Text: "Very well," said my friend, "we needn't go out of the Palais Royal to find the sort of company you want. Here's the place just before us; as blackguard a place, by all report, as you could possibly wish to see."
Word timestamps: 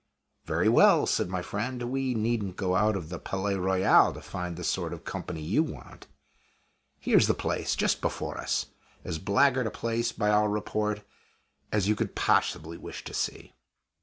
"Very 0.45 0.67
well," 0.67 1.05
said 1.05 1.29
my 1.29 1.43
friend, 1.43 1.83
"we 1.91 2.15
needn't 2.15 2.55
go 2.55 2.75
out 2.75 2.95
of 2.95 3.09
the 3.09 3.19
Palais 3.19 3.53
Royal 3.53 4.11
to 4.11 4.19
find 4.19 4.57
the 4.57 4.63
sort 4.63 4.93
of 4.93 5.05
company 5.05 5.43
you 5.43 5.61
want. 5.61 6.07
Here's 6.99 7.27
the 7.27 7.35
place 7.35 7.75
just 7.75 8.01
before 8.01 8.39
us; 8.39 8.65
as 9.03 9.19
blackguard 9.19 9.67
a 9.67 9.69
place, 9.69 10.11
by 10.11 10.31
all 10.31 10.47
report, 10.47 11.03
as 11.71 11.87
you 11.87 11.95
could 11.95 12.15
possibly 12.15 12.79
wish 12.79 13.03
to 13.03 13.13
see." 13.13 13.53